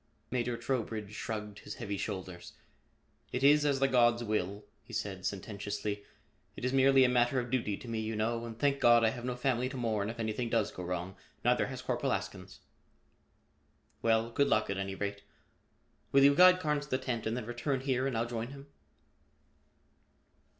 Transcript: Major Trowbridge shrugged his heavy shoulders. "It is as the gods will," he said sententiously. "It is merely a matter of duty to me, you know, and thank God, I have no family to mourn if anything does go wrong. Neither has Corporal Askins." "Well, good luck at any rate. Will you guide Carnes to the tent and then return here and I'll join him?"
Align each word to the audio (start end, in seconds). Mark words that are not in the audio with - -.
Major 0.31 0.57
Trowbridge 0.57 1.13
shrugged 1.13 1.59
his 1.59 1.75
heavy 1.75 1.95
shoulders. 1.95 2.53
"It 3.31 3.43
is 3.43 3.67
as 3.67 3.79
the 3.79 3.87
gods 3.87 4.23
will," 4.23 4.65
he 4.83 4.93
said 4.93 5.27
sententiously. 5.27 6.03
"It 6.55 6.65
is 6.65 6.73
merely 6.73 7.03
a 7.03 7.07
matter 7.07 7.39
of 7.39 7.51
duty 7.51 7.77
to 7.77 7.87
me, 7.87 7.99
you 7.99 8.15
know, 8.15 8.43
and 8.43 8.57
thank 8.57 8.79
God, 8.79 9.03
I 9.03 9.09
have 9.09 9.25
no 9.25 9.35
family 9.35 9.69
to 9.69 9.77
mourn 9.77 10.09
if 10.09 10.19
anything 10.19 10.49
does 10.49 10.71
go 10.71 10.81
wrong. 10.81 11.17
Neither 11.45 11.67
has 11.67 11.83
Corporal 11.83 12.13
Askins." 12.13 12.61
"Well, 14.01 14.31
good 14.31 14.47
luck 14.47 14.71
at 14.71 14.77
any 14.79 14.95
rate. 14.95 15.21
Will 16.11 16.23
you 16.23 16.33
guide 16.33 16.59
Carnes 16.59 16.85
to 16.85 16.89
the 16.89 16.97
tent 16.97 17.27
and 17.27 17.37
then 17.37 17.45
return 17.45 17.81
here 17.81 18.07
and 18.07 18.17
I'll 18.17 18.25
join 18.25 18.47
him?" 18.47 18.65